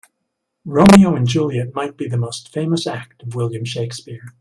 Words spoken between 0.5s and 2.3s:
Romeo and Juliet might be the